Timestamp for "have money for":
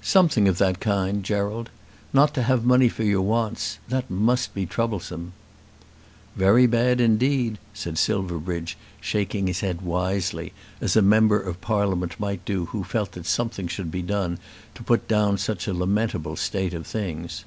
2.42-3.02